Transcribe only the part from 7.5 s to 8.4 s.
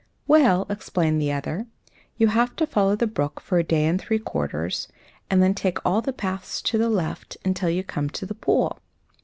you come to the